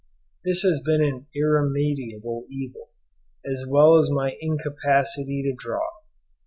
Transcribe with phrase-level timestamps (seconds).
[0.43, 2.89] This has been an irremediable evil,
[3.45, 5.85] as well as my incapacity to draw.